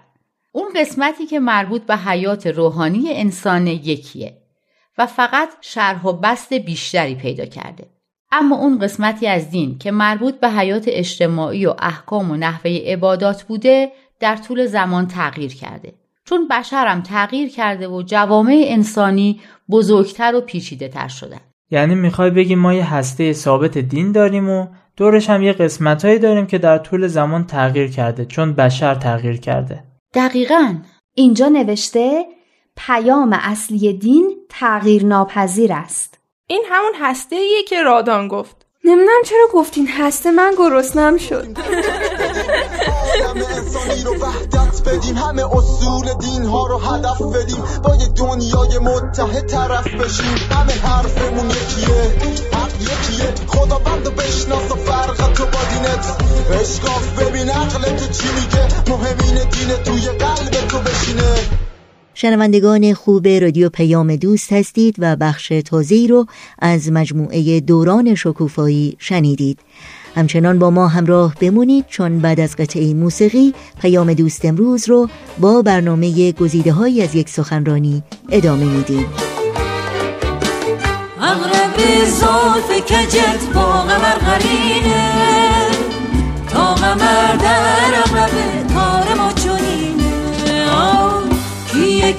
[0.51, 4.37] اون قسمتی که مربوط به حیات روحانی انسان یکیه
[4.97, 7.87] و فقط شرح و بست بیشتری پیدا کرده.
[8.31, 13.43] اما اون قسمتی از دین که مربوط به حیات اجتماعی و احکام و نحوه عبادات
[13.43, 15.93] بوده در طول زمان تغییر کرده.
[16.25, 21.41] چون بشرم تغییر کرده و جوامع انسانی بزرگتر و پیچیده تر شدن.
[21.71, 26.47] یعنی می‌خوای بگی ما یه هسته ثابت دین داریم و دورش هم یه قسمتهایی داریم
[26.47, 29.83] که در طول زمان تغییر کرده چون بشر تغییر کرده.
[30.13, 30.75] دقیقا.
[31.15, 32.25] اینجا نوشته
[32.77, 36.17] پیام اصلی دین تغییر ناپذیر است.
[36.47, 38.65] این همون هسته ایه که رادان گفت.
[38.83, 41.47] نمی‌دونم چرا گفتین هسته من گرسنم شد.
[44.71, 45.17] وحدت بدیم.
[45.17, 47.63] همه اصول دین ها رو هدف بدیم.
[47.83, 50.35] با یک دنیای متحد طرف بشیم.
[50.51, 52.15] همه حرفمون یکیه.
[52.53, 53.33] حق یکیه.
[53.47, 56.17] خدا بند بشناس و فرق تو با دینت
[56.61, 58.67] اشکاف ببین عقلت چی میگه.
[58.89, 61.33] مهمین دین توی قلب تو بشینه.
[62.13, 66.25] شنوندگان خوب رادیو پیام دوست هستید و بخش تازه‌ای رو
[66.59, 69.59] از مجموعه دوران شکوفایی شنیدید.
[70.15, 75.61] همچنان با ما همراه بمونید چون بعد از قطعه موسیقی پیام دوست امروز رو با
[75.61, 79.05] برنامه گزیده های از یک سخنرانی ادامه میدیم.
[81.21, 85.11] اغرب زلف کجت با غمر قرینه
[86.49, 88.31] تا غمر در اغرب
[88.73, 91.23] کار ما چونینه آه
[91.71, 92.13] کی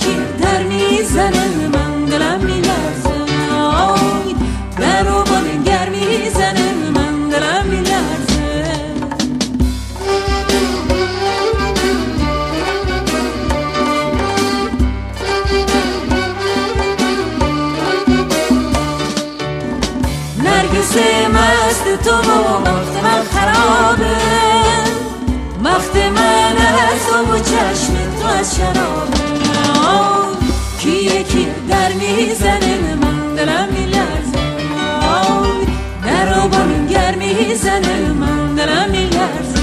[22.05, 24.17] تو وقت من خرابه.
[25.65, 29.23] وقت من از تو و چشم تو از شرابه.
[30.79, 34.43] آی کی در می‌زنه من دلم میلرزه.
[36.07, 39.63] در و گر می‌زنه من دلم میلرزه.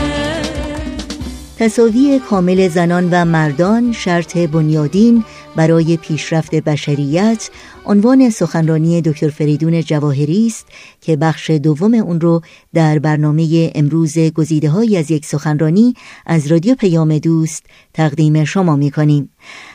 [1.59, 5.23] تصاوی کامل زنان و مردان شرط بنیادین
[5.59, 7.49] برای پیشرفت بشریت
[7.85, 10.65] عنوان سخنرانی دکتر فریدون جواهری است
[11.01, 12.41] که بخش دوم اون رو
[12.73, 15.93] در برنامه امروز گزیده های از یک سخنرانی
[16.25, 19.29] از رادیو پیام دوست تقدیم شما می کنیم.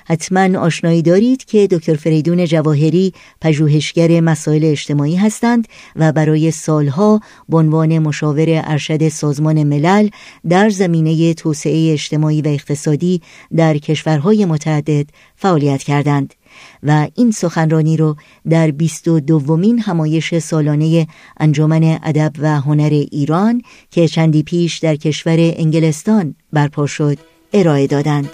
[0.05, 7.57] حتما آشنایی دارید که دکتر فریدون جواهری پژوهشگر مسائل اجتماعی هستند و برای سالها به
[7.57, 10.09] عنوان مشاور ارشد سازمان ملل
[10.49, 13.23] در زمینه توسعه اجتماعی و اقتصادی
[13.57, 16.35] در کشورهای متعدد فعالیت کردند.
[16.83, 18.17] و این سخنرانی رو
[18.49, 21.07] در بیست و دومین همایش سالانه
[21.41, 27.19] انجمن ادب و هنر ایران که چندی پیش در کشور انگلستان برپا شد
[27.53, 28.29] ارائه دادند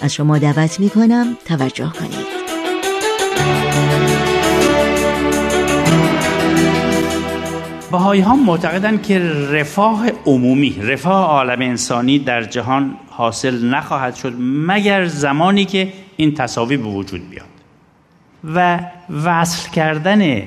[0.00, 2.36] از شما دعوت می کنم توجه کنید.
[7.90, 9.18] بهایی ها معتقدند که
[9.50, 16.76] رفاه عمومی رفاه عالم انسانی در جهان حاصل نخواهد شد مگر زمانی که این تصاوی
[16.76, 17.46] به وجود بیاد.
[18.54, 18.80] و
[19.24, 20.42] وصل کردن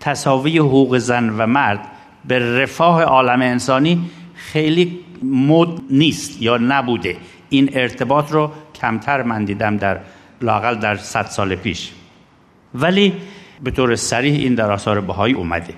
[0.00, 1.80] تصاوی حقوق زن و مرد
[2.24, 4.00] به رفاه عالم انسانی
[4.34, 7.16] خیلی مد نیست یا نبوده.
[7.48, 8.50] این ارتباط رو
[8.84, 10.00] کمتر من دیدم در
[10.40, 11.90] لاقل در صد سال پیش.
[12.74, 13.12] ولی
[13.62, 15.74] به طور سریح این در آثار بهایی اومده.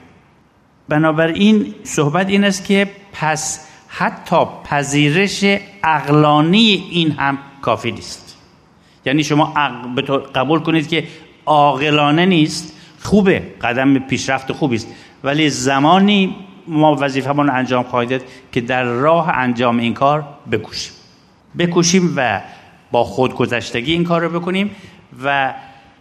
[0.88, 5.44] بنابراین صحبت این است که پس حتی پذیرش
[5.84, 8.36] اقلانی این هم کافی نیست.
[9.04, 9.54] یعنی شما
[10.34, 11.04] قبول کنید که
[11.46, 14.88] عاقلانه نیست خوبه قدم پیشرفت خوبی است.
[15.24, 16.36] ولی زمانی
[16.68, 20.92] ما وظیفه‌مون انجام خواهید که در راه انجام این کار بکوشیم.
[21.58, 22.40] بکوشیم و
[22.90, 24.70] با خودگذشتگی این کار رو بکنیم
[25.24, 25.54] و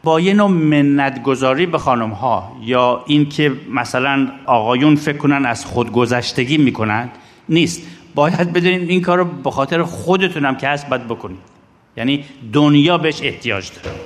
[0.03, 6.57] با یه نوع منتگذاری به خانم ها یا اینکه مثلا آقایون فکر کنن از خودگذشتگی
[6.57, 7.09] می‌کنن
[7.49, 7.81] نیست.
[8.15, 11.39] باید بدونید این کار رو به خاطر خودتونم که هست باید بکنید.
[11.97, 13.97] یعنی دنیا بهش احتیاج داره.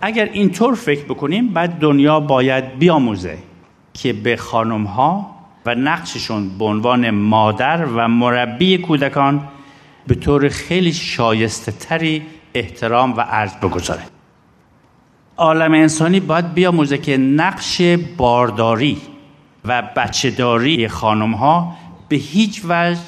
[0.00, 3.38] اگر اینطور فکر بکنیم بعد دنیا باید بیاموزه
[3.92, 5.34] که به خانم ها
[5.66, 9.48] و نقششون به عنوان مادر و مربی کودکان
[10.08, 12.22] به طور خیلی شایسته تری
[12.54, 14.02] احترام و ارز بگذاره.
[15.36, 17.82] عالم انسانی باید بیاموزه که نقش
[18.16, 18.98] بارداری
[19.64, 21.76] و بچهداری خانم ها
[22.08, 23.00] به هیچ وجه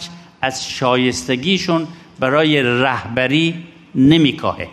[0.43, 1.87] از شایستگیشون
[2.21, 4.69] برای رهبری نمیکاهه.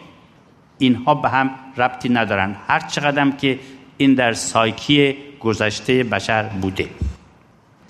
[0.78, 2.56] اینها به هم ربطی ندارن.
[2.68, 3.60] هر چقدر که
[3.98, 6.88] این در سایکی گذشته بشر بوده.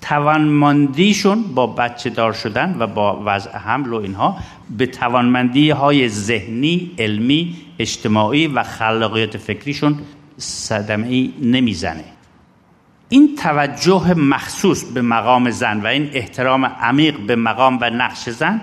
[0.00, 4.36] توانمندیشون با بچه دار شدن و با وضع حمل و اینها
[4.78, 9.98] به توانمندی های ذهنی، علمی، اجتماعی و خلاقیت فکریشون
[10.36, 12.04] صدمه نمی‌زنه.
[13.08, 18.60] این توجه مخصوص به مقام زن و این احترام عمیق به مقام و نقش زن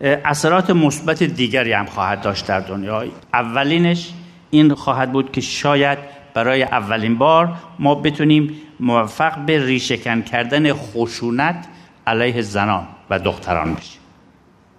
[0.00, 4.12] اثرات مثبت دیگری هم خواهد داشت در دنیا اولینش
[4.50, 5.98] این خواهد بود که شاید
[6.34, 11.66] برای اولین بار ما بتونیم موفق به ریشهکن کردن خشونت
[12.06, 14.00] علیه زنان و دختران بشیم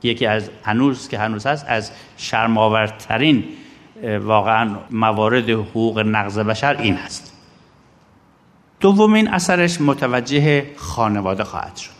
[0.04, 3.44] یکی از هنوز که هنوز هست از شرماورترین
[4.22, 7.34] واقعا موارد حقوق نقض بشر این هست.
[8.80, 11.92] دومین اثرش متوجه خانواده خواهد شد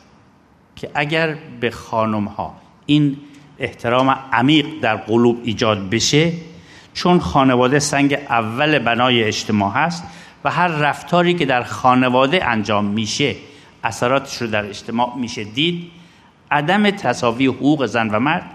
[0.76, 2.54] که اگر به خانم ها
[2.86, 3.18] این
[3.60, 6.32] احترام عمیق در قلوب ایجاد بشه
[6.94, 10.04] چون خانواده سنگ اول بنای اجتماع هست
[10.44, 13.36] و هر رفتاری که در خانواده انجام میشه
[13.84, 15.92] اثراتش رو در اجتماع میشه دید.
[16.52, 18.46] عدم تصاوی حقوق زن و مرد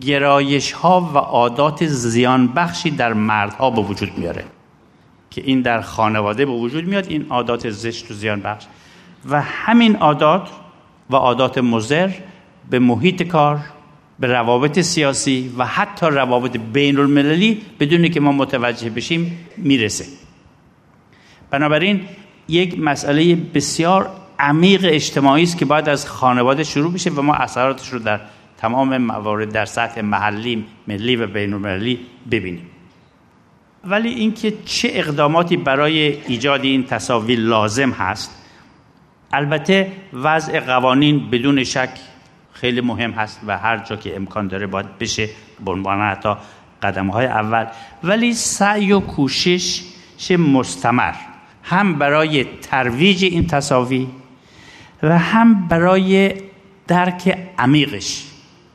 [0.00, 4.44] گرایش ها و عادات زیان بخشی در مردها به وجود میاره
[5.30, 8.64] که این در خانواده به وجود میاد این عادات زشت و زیان بخش
[9.28, 10.48] و همین عادات
[11.10, 12.10] و عادات مزر
[12.70, 13.60] به محیط کار
[14.20, 20.04] به روابط سیاسی و حتی روابط بین المللی بدون که ما متوجه بشیم می‌رسه.
[21.52, 22.00] بنابراین
[22.48, 27.88] یک مسئله بسیار عمیق اجتماعی است که باید از خانواده شروع بشه و ما اثراتش
[27.88, 28.20] رو در
[28.58, 32.66] تمام موارد در سطح محلی، ملی و بین المللی ببینیم.
[33.84, 38.42] ولی اینکه چه اقداماتی برای ایجاد این تصاویر لازم هست
[39.32, 41.90] البته وضع قوانین بدون شک
[42.52, 45.28] خیلی مهم هست و هر جا که امکان داره باید بشه
[45.64, 46.34] به عنوان حتی
[46.82, 47.66] قدم های اول.
[48.04, 49.82] ولی سعی و کوشش
[50.30, 51.31] مستمر.
[51.62, 54.06] هم برای ترویج این تصاوی
[55.02, 56.34] و هم برای
[56.86, 58.24] درک عمیقش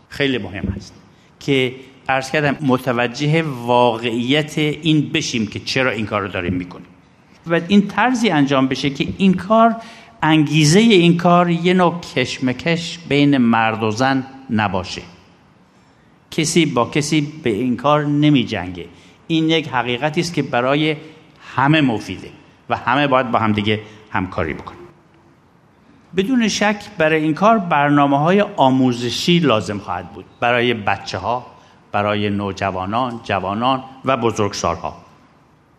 [0.10, 0.94] خیلی مهم است
[1.40, 1.76] که
[2.10, 6.88] ارز کردم متوجه واقعیت این بشیم که چرا این کار رو داریم می‌کنیم.
[7.48, 9.76] و این طرزی انجام بشه که این کار
[10.22, 15.02] انگیزه این کار یه نوع کشمکش بین مرد و زن نباشه.
[16.32, 18.86] کسی با کسی به این کار نمی جنگه
[19.28, 20.96] این یک حقیقتی است که برای
[21.56, 22.30] همه مفیده.
[22.70, 24.78] و همه باید با هم دیگه همکاری بکنن
[26.18, 30.26] بدون شک برای این کار برنامه های آموزشی لازم خواهد بود.
[30.40, 31.46] برای بچه ها
[31.92, 34.96] برای نوجوانان جوانان و بزرگسالها.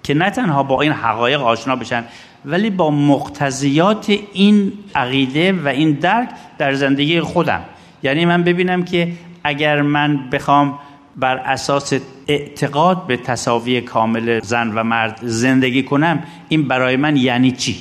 [0.03, 2.05] که نه تنها با این حقایق آشنا بشن
[2.45, 6.28] ولی با مقتضیات این عقیده و این درک
[6.59, 7.61] در زندگی خودم.
[8.03, 9.12] یعنی من ببینم که
[9.45, 10.78] اگر من بخوام
[11.16, 11.95] بر اساس
[12.29, 17.76] اعتقاد به تصاوی کامل زن و مرد زندگی کنم این برای من یعنی چی؟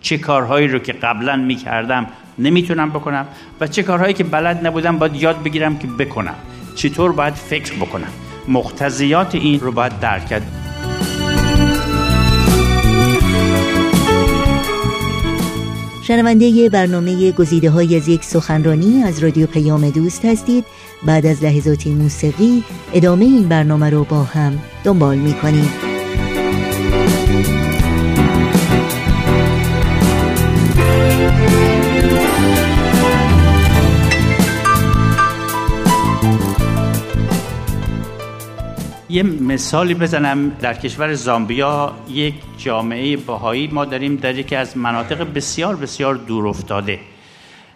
[0.00, 2.06] چه کارهایی رو که قبلا می‌کردم
[2.38, 3.26] نمی‌تونم بکنم
[3.60, 6.34] و چه کارهایی که بلد نبودم باید یاد بگیرم که بکنم؟
[6.74, 8.08] چطور باید فکر بکنم؟
[8.48, 10.42] مقتضیات این رو باید درک کرد.
[16.02, 20.64] شنونده برنامه گزیده های از یک سخنرانی از رادیو پیام دوست هستید.
[21.02, 25.86] بعد از لحظاتی موسیقی ادامه این برنامه رو با هم دنبال می کنید
[39.08, 40.50] یه مثالی بزنم.
[40.50, 46.48] در کشور زامبیا یک جامعه باهایی ما داریم در یکی از مناطق بسیار بسیار دور
[46.48, 47.00] افتاده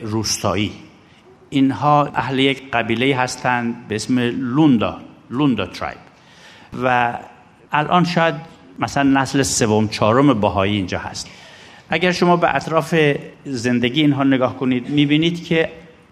[0.01, 0.73] روستایی.
[1.51, 5.99] اینها اهل یک قبیله هستند به اسم لوندا لوندا ترایب
[6.83, 7.19] و
[7.73, 8.35] الان شاید
[8.79, 11.29] مثلا نسل سوم چهارم باهایی اینجا هست.
[11.89, 12.95] اگر شما به اطراف
[13.45, 15.69] زندگی اینها نگاه کنید می‌بینید که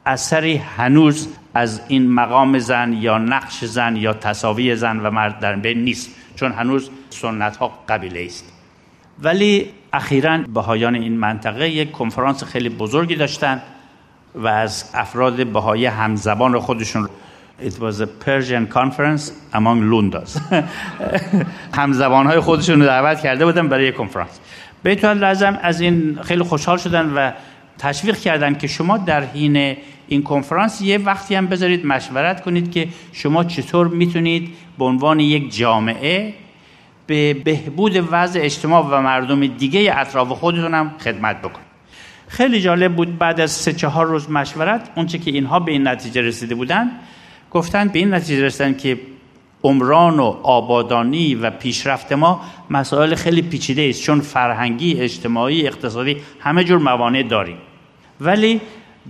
[0.07, 5.57] اثری هنوز از این مقام زن یا نقش زن یا تصاوی زن و مرد در
[5.57, 8.53] بین نیست چون هنوز سنت ها قبیله است.
[9.23, 13.63] ولی اخیرا بهایان این منطقه یک کنفرانس خیلی بزرگی داشتن
[14.35, 17.09] و از افراد بهایی همزبان خودشون
[17.61, 20.41] It was a Persian conference among Lundas
[21.79, 24.41] همزبان های خودشون رو دعوت کرده بودن برای یک کنفرانس.
[24.83, 27.33] بیتوال لازم از این خیلی خوشحال شدن و
[27.79, 29.77] تشویق کردن که شما در حین
[30.09, 35.57] این کنفرانس یه وقتی هم بذارید مشورت کنید که شما چطور می‌تونید به عنوان یک
[35.57, 36.35] جامعه
[37.07, 41.68] به بهبود وضع اجتماع و مردم دیگه اطراف خودتون هم خدمت بکنید.
[42.29, 46.21] خیلی جالب بود بعد از سه چهار روز مشورت اونچه که اینها به این نتیجه
[46.21, 46.91] رسیده بودن
[47.51, 48.99] گفتن به این نتیجه رسیدن که
[49.65, 56.65] عمران و آبادانی و پیشرفت ما مسائل خیلی پیچیده است چون فرهنگی اجتماعی اقتصادی همه
[56.65, 57.57] جور موانع داریم.
[58.21, 58.61] ولی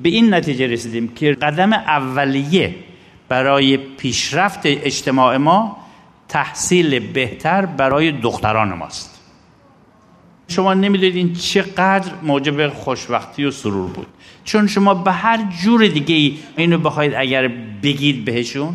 [0.02, 2.74] به این نتیجه رسیدیم که قدم اولیه
[3.28, 5.76] برای پیشرفت اجتماع ما
[6.28, 9.17] تحصیل بهتر برای دختران ماست.
[10.48, 14.06] شما نمی‌دونید چقدر موجب خوشبختی و سرور بود.
[14.44, 17.48] چون شما به هر جور دیگه اینو بخواید اگر
[17.82, 18.74] بگید بهشون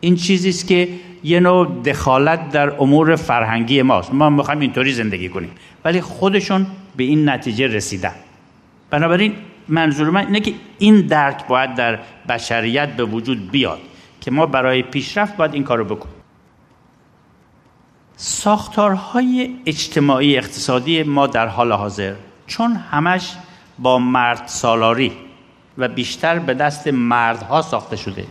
[0.00, 0.88] این چیزی است که
[1.24, 4.14] یه نوع دخالت در امور فرهنگی ماست.
[4.14, 5.50] ما می‌خوایم اینطوری زندگی کنیم.
[5.84, 6.66] ولی خودشون
[6.96, 8.14] به این نتیجه رسیدن.
[8.90, 9.32] بنابراین
[9.68, 11.98] منظور من اینه که این درک باید در
[12.28, 13.78] بشریت به وجود بیاد
[14.20, 16.13] که ما برای پیشرفت باید این کارو بکنیم.
[18.16, 22.14] ساختارهای اجتماعی اقتصادی ما در حال حاضر
[22.46, 23.32] چون همش
[23.78, 25.12] با مرد سالاری
[25.78, 28.24] و بیشتر به دست مردها ساخته شده.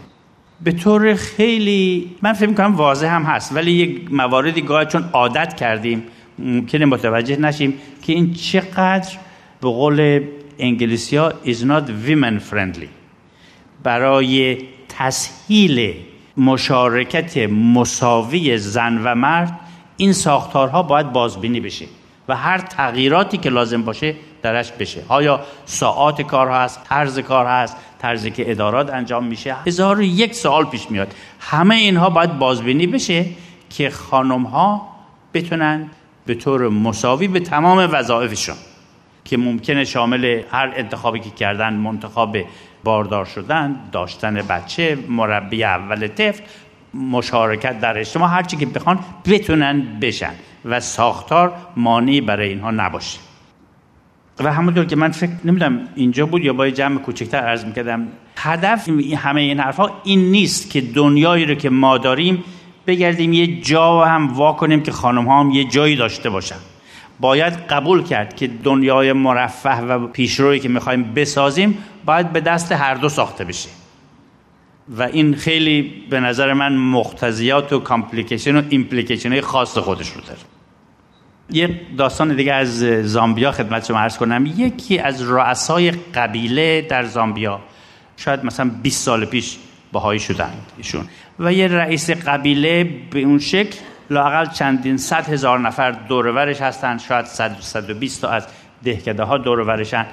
[0.64, 5.54] به طور خیلی من فکر می‌کنم واضح هم هست ولی یک مواردی گاهی چون عادت
[5.54, 6.04] کردیم
[6.40, 9.18] ممکنه متوجه نشیم که این چقدر
[9.62, 10.24] به قول
[10.60, 12.88] انگلیسی ها is not women friendly.
[13.84, 14.58] برای
[14.90, 15.94] تسهیل
[16.38, 19.60] مشارکت مساوی زن و مرد
[19.98, 21.86] این ساختارها باید بازبینی بشه
[22.28, 25.04] و هر تغییراتی که لازم باشه درش بشه.
[25.08, 30.36] آیا ساعات کار هست طرز کار هست طرزی که ادارات انجام میشه؟ هزار و یک
[30.36, 31.14] سوال پیش میاد.
[31.40, 33.26] همه اینها باید بازبینی بشه
[33.70, 34.90] که خانم ها
[35.34, 35.90] بتونن
[36.26, 38.56] به طور مساوی به تمام وظایفشون
[39.26, 42.46] که ممکنه شامل هر انتخابی که کردن منتخب
[42.84, 46.44] باردار شدن داشتن بچه مربی اول طفل
[46.94, 50.34] مشارکت در اجتماع هرچی که بخوان بتونن بشن
[50.66, 53.20] و ساختار مانعی برای اینها نباشه.
[54.40, 58.90] و همونطور که من فکر نمی‌دونم اینجا بود یا با جمع کوچکتر عرض می‌کردم هدف
[59.18, 62.44] همه این حرفها این نیست که دنیایی رو که ما داریم
[62.88, 66.56] بگردیم یه جا هم وا کنیم که خانم ها هم یه جایی داشته باشن.
[67.20, 72.96] باید قبول کرد که دنیای مرفه و پیشرویی که می‌خوایم بسازیم باید به دست هر
[72.96, 73.70] دو ساخته بشه.
[74.90, 80.40] و این خیلی به نظر من مقتضیات و complication و implication خاص خودش رو داره.
[81.50, 84.46] یه داستان دیگه از زامبیا خدمت شما عرض کنم.
[84.46, 87.60] یکی از رؤسای قبیله در زامبیا.
[88.18, 89.58] شاید مثلا 20 سال پیش
[89.94, 91.06] بهایی شدن ایشون.
[91.40, 93.80] و یه رئیس قبیله به اون شکل
[94.10, 96.98] لاقل چندین صد هزار نفر دورورش هستن.
[96.98, 98.48] شاید صد صد و بیست تا از
[98.84, 100.06] دهکده ها دورورشن.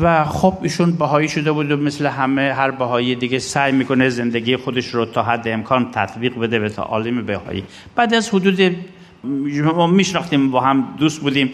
[0.00, 4.56] و خب ایشون بهایی شده بود و مثل همه هر بهایی دیگه سعی می‌کنه زندگی
[4.56, 7.64] خودش رو تا حد امکان تطبیق بده به تا عالم بهایی.
[7.96, 8.76] بعد از حدود
[9.74, 11.50] ما میشناختیم با هم دوست بودیم.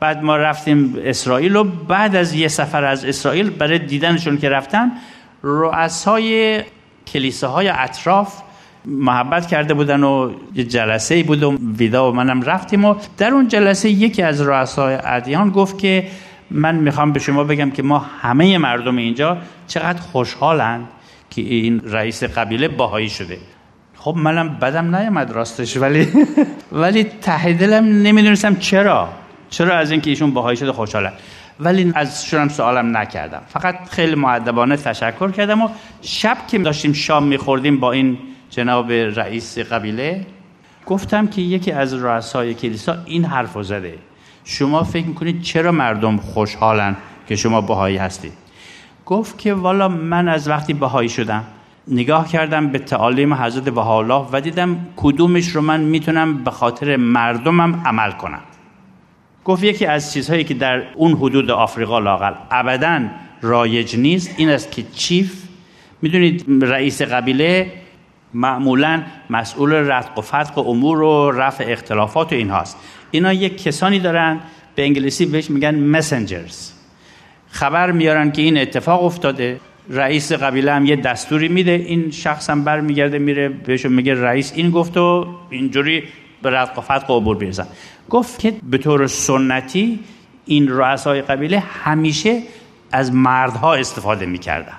[0.00, 4.92] بعد ما رفتیم اسرائیل و بعد از یه سفر از اسرائیل برای دیدنشون که رفتن
[5.42, 6.62] رؤسای
[7.06, 8.42] کلیساهای اطراف
[8.86, 13.30] محبت کرده بودن و یه جلسه ای بود و ویدا و منم رفتیم و در
[13.30, 16.06] اون جلسه یکی از رؤسای ادیان گفت که
[16.50, 20.88] من می‌خوام به شما بگم که ما همه مردم اینجا چقدر خوشحالند
[21.30, 23.38] که این رئیس قبیله باهایی شده.
[23.96, 26.08] خب منم بدم نیامد راستش ولی
[26.72, 29.08] ولی ته دلم نمی‌دونستم چرا.
[29.50, 31.12] چرا از اینکه ایشون باهایی شده خوشحالم
[31.60, 33.42] ولی از شونم سوالم نکردم.
[33.48, 35.68] فقط خیلی معدبانه تشکر کردم و
[36.02, 38.18] شب که داشتیم شام میخوردیم با این
[38.50, 40.26] جناب رئیس قبیله
[40.86, 43.94] گفتم که یکی از رؤسای کلیسا این حرف زده.
[44.48, 46.96] شما فکر می‌کنید چرا مردم خوشحالن
[47.28, 48.32] که شما بهایی هستید؟
[49.06, 51.44] گفت که والا من از وقتی بهایی شدم
[51.88, 57.82] نگاه کردم به تعالیم حضرت بهاءالله و دیدم کدومش رو من می‌تونم به خاطر مردمم
[57.84, 58.40] عمل کنم.
[59.44, 63.02] گفت یکی از چیزهایی که در اون حدود آفریقا لاقل ابدا
[63.42, 65.42] رایج نیست این است که چیف
[66.02, 67.72] می‌دونید رئیس قبیله
[68.34, 72.76] معمولا مسئول رتق و فتق امور و رفع اختلافات و این هاست
[73.16, 74.40] اینا یک کسانی دارن
[74.74, 76.70] به انگلیسی بهش میگن مسنجرز
[77.48, 79.60] خبر میارن که این اتفاق افتاده
[79.90, 84.52] رئیس قبیله هم یه دستوری میده این شخص هم بر میگرده میره بهشون میگه رئیس
[84.56, 86.02] این گفت و اینجوری
[86.42, 87.66] به و عبور بیرزن
[88.10, 89.98] گفت که به طور سنتی
[90.44, 92.42] این رؤسای قبیله همیشه
[92.92, 94.78] از مردها استفاده می‌کردن.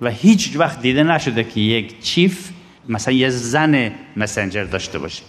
[0.00, 2.50] و هیچ وقت دیده نشده که یک چیف
[2.88, 5.22] مثلا یه زن مسنجر داشته باشه.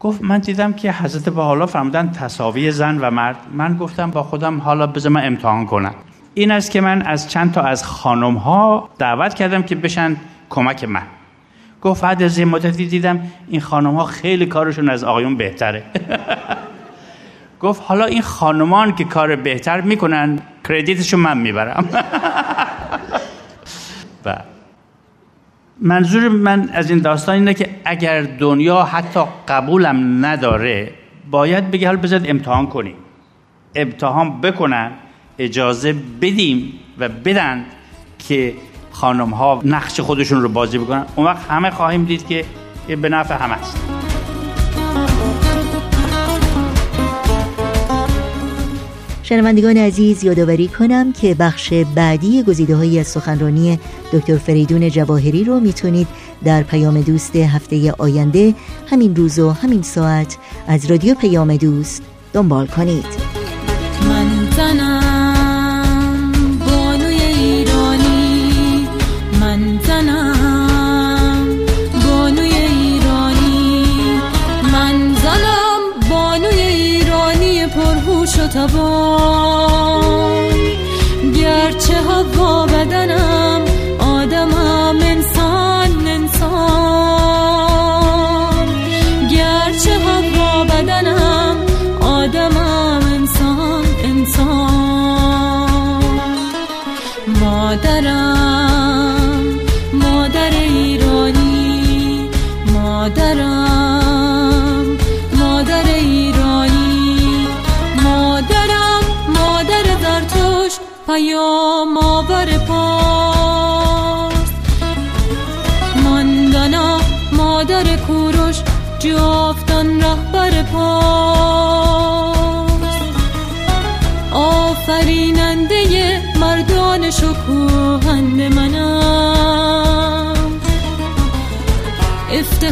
[0.00, 3.36] گفت من دیدم که حضرت با حالا فرمودن تصاوی زن و مرد.
[3.52, 5.94] من گفتم با خودم حالا بذار من امتحان کنم.
[6.34, 10.16] این است که من از چند تا از خانم ها دعوت کردم که بشن
[10.50, 11.02] کمک من.
[11.82, 15.82] گفت بعد از این مدتی دیدم این خانم ها خیلی کارشون از آقایون بهتره.
[17.60, 20.38] گفت حالا این خانمان که کار بهتر می‌کنن
[20.68, 21.88] کردیتشو من می‌برم.
[24.24, 24.36] و
[25.80, 30.92] منظور من از این داستان اینه که اگر دنیا حتی قبولم نداره
[31.30, 32.94] باید بگه حالا بذارید امتحان کنیم.
[33.74, 34.90] امتحان بکنن
[35.38, 37.64] اجازه بدیم و بدن
[38.18, 38.54] که
[38.90, 41.04] خانم ها نقش خودشون رو بازی بکنن.
[41.16, 42.44] اون وقت همه خواهیم دید که
[42.96, 44.07] به نفع همه است.
[49.28, 53.78] شنوندگان عزیز یادآوری کنم که بخش بعدی گزیده های از سخنرانی
[54.12, 56.06] دکتر فریدون جواهری رو می‌تونید
[56.44, 58.54] در پیام دوست هفته آینده
[58.86, 60.36] همین روز و همین ساعت
[60.68, 62.02] از رادیو پیام دوست
[62.32, 63.37] دنبال کنید.
[78.54, 80.44] تبان
[81.36, 83.37] گرچه هوا بدنم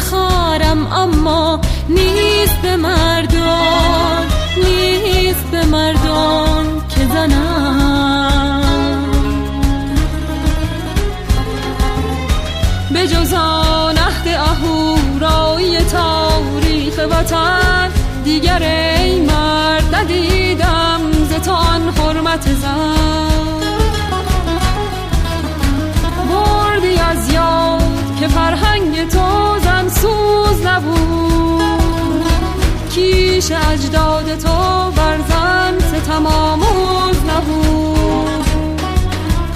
[0.06, 4.26] افتخارم اما نیست به مردان
[4.56, 8.62] نیست به مردان که زنم.
[12.92, 17.90] به جز آن عهد اهورای تاریخ وطن
[18.24, 18.85] دیگر
[33.46, 38.44] کیش اجداد تو بر زن ستم آموز نبود.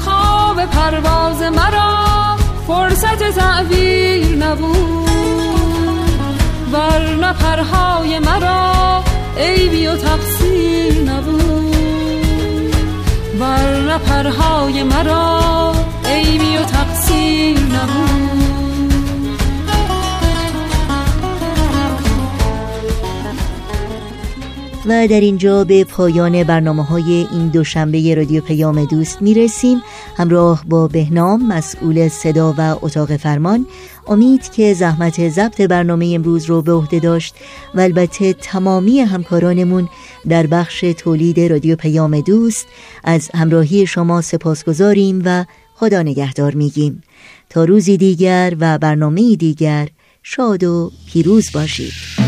[0.04, 2.36] خواب پرواز مرا
[2.66, 5.08] فرصت تعبیر نبود.
[6.72, 9.04] ورنه پرهای مرا
[9.38, 11.76] عیبی و تقصیر نبود.
[13.40, 15.72] ورنه پرهای مرا
[16.04, 18.09] عیبی و تقصیر نبود.
[24.86, 29.82] و در اینجا به پایان برنامه های این دوشنبه رادیو پیام دوست می رسیم
[30.16, 33.66] همراه با بهنام مسئول صدا و اتاق فرمان.
[34.06, 37.34] امید که زحمت ضبط برنامه امروز رو به عهده داشت
[37.74, 39.88] و البته تمامی همکارانمون
[40.28, 42.66] در بخش تولید رادیو پیام دوست
[43.04, 47.02] از همراهی شما سپاسگزاریم و خدا نگهدار میگیم.
[47.50, 49.88] تا روزی دیگر و برنامه دیگر
[50.22, 52.19] شاد و پیروز باشید.